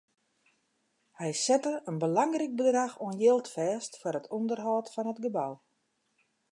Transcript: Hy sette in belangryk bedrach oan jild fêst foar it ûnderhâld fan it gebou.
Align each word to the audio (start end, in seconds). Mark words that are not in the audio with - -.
Hy 1.19 1.29
sette 1.43 1.73
in 1.89 1.97
belangryk 2.01 2.53
bedrach 2.57 2.95
oan 3.03 3.17
jild 3.21 3.47
fêst 3.55 3.91
foar 3.99 4.17
it 4.19 4.31
ûnderhâld 4.37 4.87
fan 4.93 5.11
it 5.11 5.21
gebou. 5.23 5.53